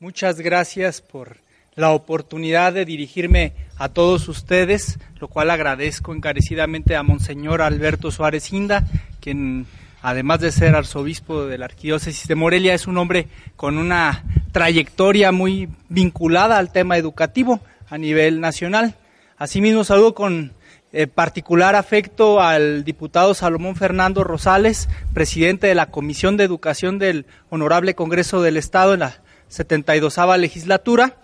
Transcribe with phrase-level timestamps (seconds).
[0.00, 1.38] Muchas gracias por
[1.74, 8.52] la oportunidad de dirigirme a todos ustedes, lo cual agradezco encarecidamente a Monseñor Alberto Suárez
[8.52, 8.86] Inda,
[9.20, 9.66] quien
[10.00, 13.26] además de ser arzobispo de la Arquidiócesis de Morelia, es un hombre
[13.56, 17.58] con una trayectoria muy vinculada al tema educativo
[17.90, 18.94] a nivel nacional.
[19.36, 20.52] Asimismo, saludo con
[20.92, 27.26] eh, particular afecto al diputado Salomón Fernando Rosales, presidente de la Comisión de Educación del
[27.50, 31.16] Honorable Congreso del Estado en la 72 legislatura.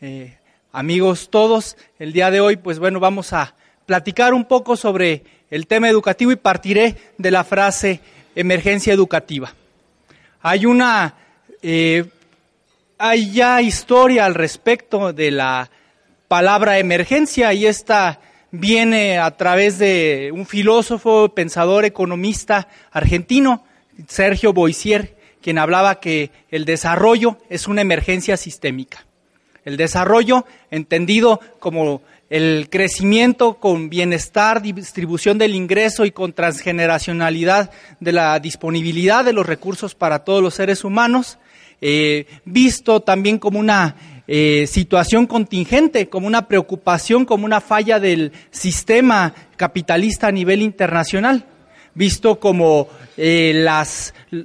[0.00, 0.36] Eh,
[0.72, 3.54] amigos todos, el día de hoy, pues bueno, vamos a
[3.86, 8.00] platicar un poco sobre el tema educativo y partiré de la frase
[8.34, 9.54] emergencia educativa.
[10.42, 11.14] Hay una,
[11.62, 12.04] eh,
[12.98, 15.70] hay ya historia al respecto de la
[16.28, 23.64] palabra emergencia y esta viene a través de un filósofo, pensador, economista argentino,
[24.08, 25.15] Sergio Boisier,
[25.46, 29.06] quien hablaba que el desarrollo es una emergencia sistémica.
[29.64, 38.10] El desarrollo, entendido como el crecimiento con bienestar, distribución del ingreso y con transgeneracionalidad de
[38.10, 41.38] la disponibilidad de los recursos para todos los seres humanos,
[41.80, 43.94] eh, visto también como una
[44.26, 51.46] eh, situación contingente, como una preocupación, como una falla del sistema capitalista a nivel internacional,
[51.96, 54.44] visto como eh, las mm,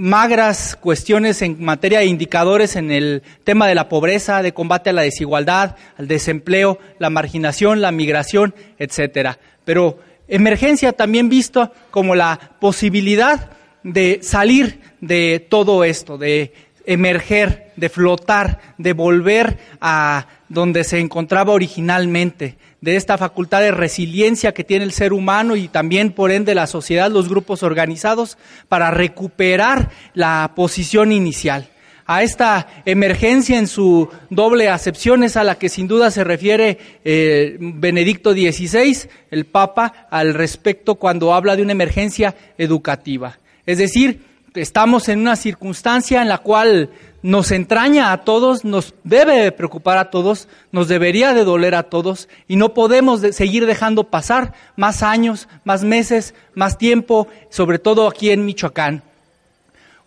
[0.00, 4.92] magras cuestiones en materia de indicadores en el tema de la pobreza, de combate a
[4.92, 9.38] la desigualdad, al desempleo, la marginación, la migración, etcétera.
[9.64, 13.50] Pero emergencia también visto como la posibilidad
[13.84, 16.52] de salir de todo esto, de
[16.86, 24.54] emerger, de flotar, de volver a donde se encontraba originalmente, de esta facultad de resiliencia
[24.54, 28.38] que tiene el ser humano y también por ende la sociedad, los grupos organizados,
[28.68, 31.68] para recuperar la posición inicial.
[32.06, 36.78] A esta emergencia en su doble acepción es a la que sin duda se refiere
[37.04, 43.40] eh, Benedicto XVI, el Papa, al respecto cuando habla de una emergencia educativa.
[43.66, 44.22] Es decir,
[44.56, 46.90] estamos en una circunstancia en la cual
[47.22, 52.28] nos entraña a todos, nos debe preocupar a todos, nos debería de doler a todos
[52.46, 58.06] y no podemos de seguir dejando pasar más años, más meses, más tiempo, sobre todo
[58.06, 59.02] aquí en Michoacán.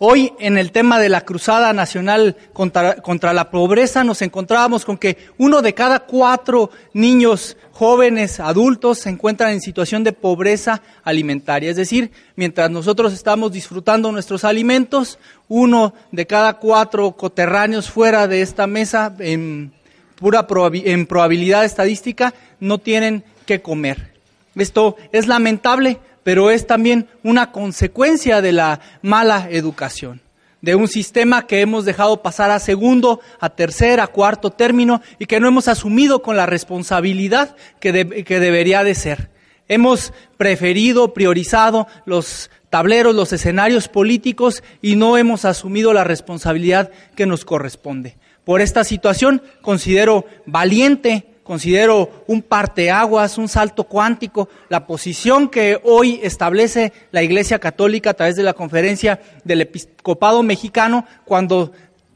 [0.01, 4.97] Hoy en el tema de la Cruzada Nacional contra, contra, la Pobreza nos encontrábamos con
[4.97, 11.69] que uno de cada cuatro niños jóvenes, adultos, se encuentran en situación de pobreza alimentaria.
[11.69, 18.41] Es decir, mientras nosotros estamos disfrutando nuestros alimentos, uno de cada cuatro coterráneos fuera de
[18.41, 19.73] esta mesa, en
[20.15, 24.13] pura en probabilidad estadística, no tienen que comer.
[24.55, 30.21] Esto es lamentable pero es también una consecuencia de la mala educación,
[30.61, 35.25] de un sistema que hemos dejado pasar a segundo, a tercer, a cuarto término y
[35.25, 39.29] que no hemos asumido con la responsabilidad que, que debería de ser.
[39.67, 47.25] Hemos preferido, priorizado los tableros, los escenarios políticos y no hemos asumido la responsabilidad que
[47.25, 48.17] nos corresponde.
[48.43, 56.19] Por esta situación considero valiente considero un parteaguas, un salto cuántico, la posición que hoy
[56.21, 61.71] establece la Iglesia Católica a través de la conferencia del Episcopado Mexicano cuando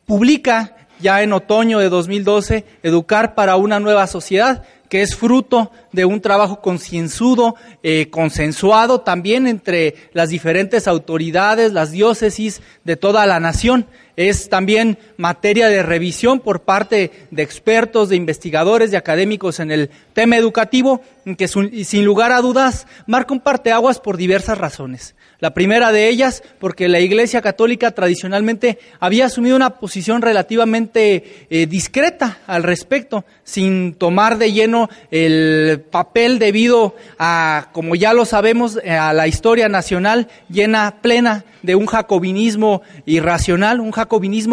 [0.05, 6.05] publica ya en otoño de 2012 Educar para una nueva sociedad, que es fruto de
[6.05, 13.39] un trabajo concienzudo, eh, consensuado también entre las diferentes autoridades, las diócesis de toda la
[13.39, 19.71] nación es también materia de revisión por parte de expertos, de investigadores, de académicos en
[19.71, 21.01] el tema educativo,
[21.37, 25.15] que sin lugar a dudas marca un parteaguas por diversas razones.
[25.39, 31.65] La primera de ellas, porque la Iglesia Católica tradicionalmente había asumido una posición relativamente eh,
[31.65, 38.77] discreta al respecto, sin tomar de lleno el papel debido a, como ya lo sabemos,
[38.77, 44.02] a la historia nacional llena, plena de un jacobinismo irracional, un jacobinismo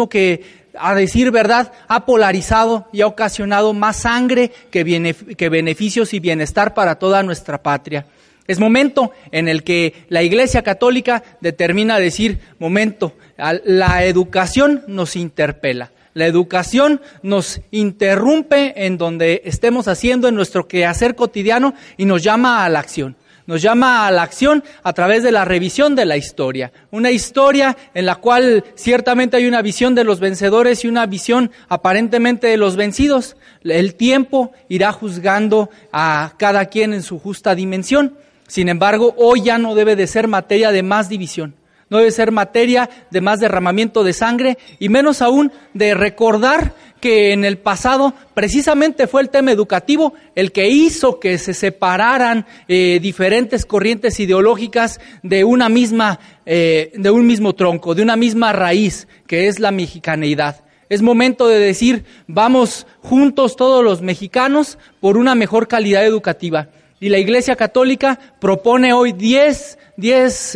[0.09, 6.73] que a decir verdad, ha polarizado y ha ocasionado más sangre que beneficios y bienestar
[6.73, 8.05] para toda nuestra patria.
[8.47, 15.91] Es momento en el que la Iglesia Católica determina decir, momento, la educación nos interpela.
[16.13, 22.65] La educación nos interrumpe en donde estemos haciendo en nuestro quehacer cotidiano y nos llama
[22.65, 23.15] a la acción.
[23.47, 26.71] Nos llama a la acción a través de la revisión de la historia.
[26.91, 31.51] Una historia en la cual ciertamente hay una visión de los vencedores y una visión
[31.69, 33.37] aparentemente de los vencidos.
[33.63, 38.15] El tiempo irá juzgando a cada quien en su justa dimensión.
[38.47, 41.55] Sin embargo, hoy ya no debe de ser materia de más división
[41.91, 47.33] no debe ser materia de más derramamiento de sangre y menos aún de recordar que
[47.33, 52.99] en el pasado precisamente fue el tema educativo el que hizo que se separaran eh,
[53.01, 59.07] diferentes corrientes ideológicas de una misma, eh, de un mismo tronco, de una misma raíz,
[59.27, 60.63] que es la mexicaneidad.
[60.89, 66.69] Es momento de decir, vamos juntos todos los mexicanos por una mejor calidad educativa.
[66.99, 70.55] Y la Iglesia Católica propone hoy 10, 10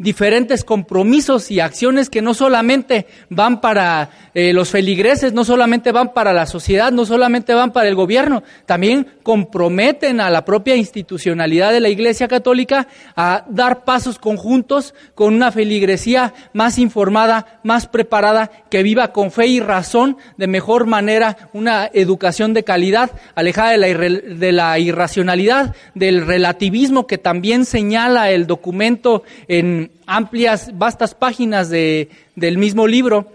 [0.00, 6.14] diferentes compromisos y acciones que no solamente van para eh, los feligreses, no solamente van
[6.14, 11.70] para la sociedad, no solamente van para el gobierno, también comprometen a la propia institucionalidad
[11.70, 18.50] de la Iglesia Católica a dar pasos conjuntos con una feligresía más informada, más preparada,
[18.70, 23.78] que viva con fe y razón de mejor manera una educación de calidad, alejada de
[23.78, 31.68] la, de la irracionalidad, del relativismo que también señala el documento en amplias, vastas páginas
[31.68, 33.30] de, del mismo libro,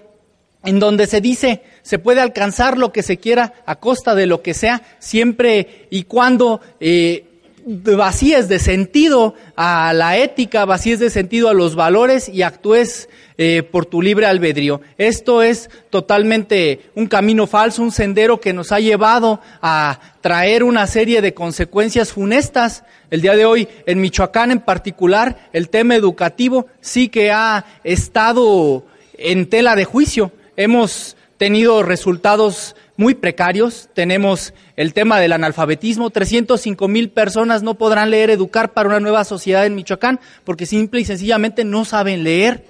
[0.63, 4.41] en donde se dice, se puede alcanzar lo que se quiera a costa de lo
[4.41, 7.34] que sea, siempre y cuando eh,
[7.65, 13.63] vacíes de sentido a la ética, vacíes de sentido a los valores y actúes eh,
[13.63, 14.81] por tu libre albedrío.
[14.99, 20.85] Esto es totalmente un camino falso, un sendero que nos ha llevado a traer una
[20.85, 22.83] serie de consecuencias funestas.
[23.09, 28.85] El día de hoy, en Michoacán en particular, el tema educativo sí que ha estado
[29.17, 30.31] en tela de juicio.
[30.55, 33.89] Hemos tenido resultados muy precarios.
[33.93, 36.09] Tenemos el tema del analfabetismo.
[36.09, 41.01] 305 mil personas no podrán leer, educar para una nueva sociedad en Michoacán porque simple
[41.01, 42.63] y sencillamente no saben leer.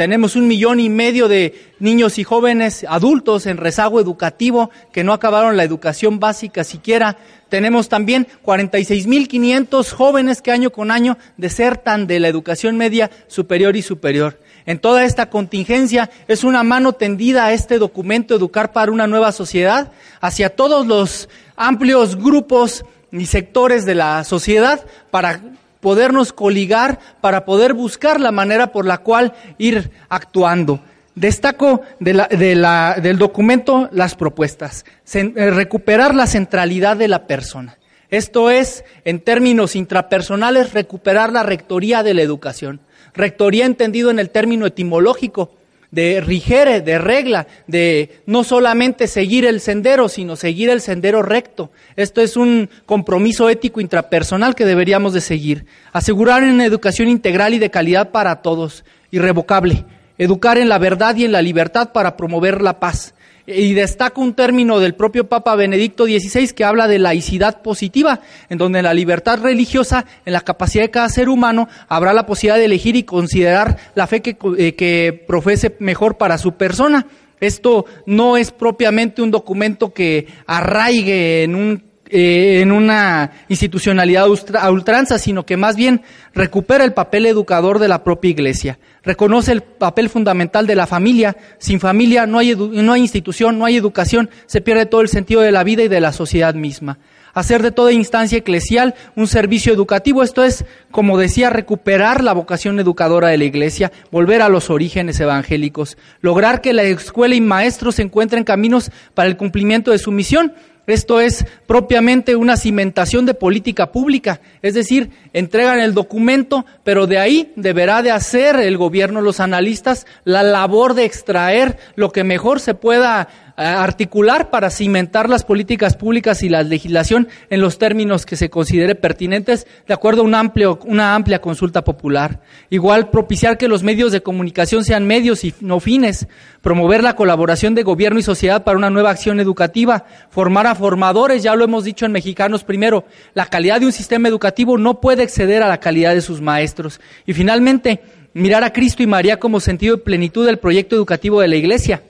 [0.00, 5.12] Tenemos un millón y medio de niños y jóvenes adultos en rezago educativo que no
[5.12, 7.18] acabaron la educación básica siquiera.
[7.50, 13.82] Tenemos también 46.500 jóvenes que año con año desertan de la educación media superior y
[13.82, 14.38] superior.
[14.70, 19.32] En toda esta contingencia es una mano tendida a este documento Educar para una nueva
[19.32, 19.90] sociedad
[20.20, 25.40] hacia todos los amplios grupos y sectores de la sociedad para
[25.80, 30.78] podernos coligar para poder buscar la manera por la cual ir actuando.
[31.16, 34.84] Destaco del documento las propuestas.
[35.12, 37.76] Eh, recuperar la centralidad de la persona.
[38.08, 42.80] Esto es, en términos intrapersonales, recuperar la rectoría de la educación.
[43.14, 45.50] Rectoría entendido en el término etimológico,
[45.90, 51.70] de rigere, de regla, de no solamente seguir el sendero, sino seguir el sendero recto.
[51.96, 55.66] Esto es un compromiso ético intrapersonal que deberíamos de seguir.
[55.92, 59.84] Asegurar una educación integral y de calidad para todos, irrevocable.
[60.16, 63.14] Educar en la verdad y en la libertad para promover la paz
[63.54, 68.58] y destaco un término del propio Papa Benedicto XVI que habla de laicidad positiva, en
[68.58, 72.66] donde la libertad religiosa, en la capacidad de cada ser humano, habrá la posibilidad de
[72.66, 77.06] elegir y considerar la fe que, eh, que profese mejor para su persona.
[77.40, 84.26] Esto no es propiamente un documento que arraigue en un eh, en una institucionalidad
[84.58, 86.02] a ultranza, sino que más bien
[86.34, 91.36] recupera el papel educador de la propia iglesia, reconoce el papel fundamental de la familia.
[91.58, 95.40] Sin familia no hay, no hay institución, no hay educación, se pierde todo el sentido
[95.40, 96.98] de la vida y de la sociedad misma.
[97.32, 102.80] Hacer de toda instancia eclesial un servicio educativo, esto es, como decía, recuperar la vocación
[102.80, 108.00] educadora de la iglesia, volver a los orígenes evangélicos, lograr que la escuela y maestros
[108.00, 110.54] encuentren caminos para el cumplimiento de su misión,
[110.86, 117.18] esto es propiamente una cimentación de política pública, es decir, entregan el documento, pero de
[117.18, 122.60] ahí deberá de hacer el gobierno, los analistas, la labor de extraer lo que mejor
[122.60, 123.28] se pueda
[123.60, 128.94] articular para cimentar las políticas públicas y la legislación en los términos que se considere
[128.94, 132.40] pertinentes de acuerdo a amplio, una amplia consulta popular.
[132.70, 136.26] Igual propiciar que los medios de comunicación sean medios y no fines,
[136.62, 141.42] promover la colaboración de gobierno y sociedad para una nueva acción educativa, formar a formadores,
[141.42, 145.22] ya lo hemos dicho en Mexicanos primero, la calidad de un sistema educativo no puede
[145.22, 147.00] exceder a la calidad de sus maestros.
[147.26, 148.00] Y finalmente,
[148.32, 152.02] mirar a Cristo y María como sentido de plenitud del proyecto educativo de la Iglesia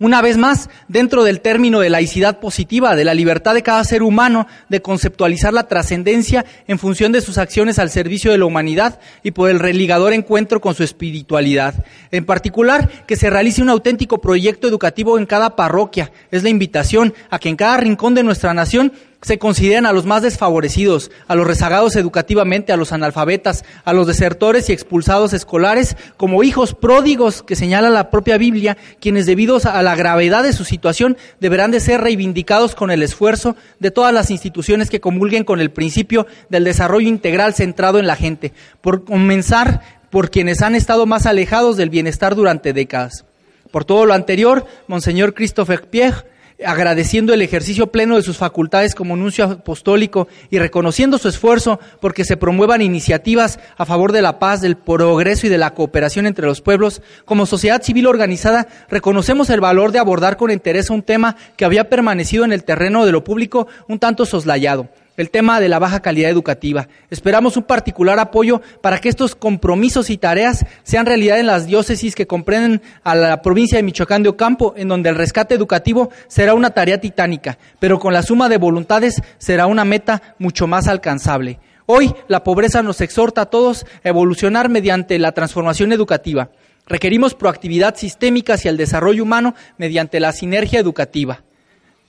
[0.00, 4.04] Una vez más, dentro del término de laicidad positiva, de la libertad de cada ser
[4.04, 9.00] humano de conceptualizar la trascendencia en función de sus acciones al servicio de la humanidad
[9.24, 11.84] y por el religador encuentro con su espiritualidad.
[12.12, 16.12] En particular, que se realice un auténtico proyecto educativo en cada parroquia.
[16.30, 20.06] Es la invitación a que en cada rincón de nuestra nación se consideran a los
[20.06, 25.96] más desfavorecidos, a los rezagados educativamente, a los analfabetas, a los desertores y expulsados escolares
[26.16, 30.64] como hijos pródigos que señala la propia Biblia, quienes debido a la gravedad de su
[30.64, 35.60] situación deberán de ser reivindicados con el esfuerzo de todas las instituciones que comulguen con
[35.60, 41.06] el principio del desarrollo integral centrado en la gente, por comenzar por quienes han estado
[41.06, 43.24] más alejados del bienestar durante décadas.
[43.70, 46.24] Por todo lo anterior, Monseñor Christopher Pierre
[46.64, 52.24] agradeciendo el ejercicio pleno de sus facultades como nuncio apostólico y reconociendo su esfuerzo porque
[52.24, 56.46] se promuevan iniciativas a favor de la paz, del progreso y de la cooperación entre
[56.46, 61.36] los pueblos, como sociedad civil organizada reconocemos el valor de abordar con interés un tema
[61.56, 64.88] que había permanecido en el terreno de lo público un tanto soslayado
[65.18, 66.88] el tema de la baja calidad educativa.
[67.10, 72.14] Esperamos un particular apoyo para que estos compromisos y tareas sean realidad en las diócesis
[72.14, 76.54] que comprenden a la provincia de Michoacán de Ocampo, en donde el rescate educativo será
[76.54, 81.58] una tarea titánica, pero con la suma de voluntades será una meta mucho más alcanzable.
[81.86, 86.50] Hoy la pobreza nos exhorta a todos a evolucionar mediante la transformación educativa.
[86.86, 91.42] Requerimos proactividad sistémica hacia el desarrollo humano mediante la sinergia educativa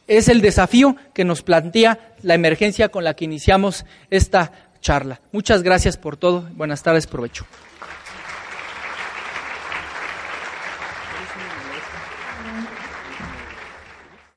[0.09, 4.51] es el desafío que nos plantea la emergencia con la que iniciamos esta
[4.81, 5.21] charla.
[5.31, 6.49] Muchas gracias por todo.
[6.55, 7.45] Buenas tardes, provecho.